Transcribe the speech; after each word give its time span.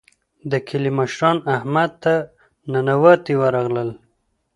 د 0.51 0.53
کلي 0.67 0.91
مشران 0.99 1.37
احمد 1.55 1.91
ته 2.03 2.13
ننواتې 2.71 3.33
ورغلل. 3.41 3.89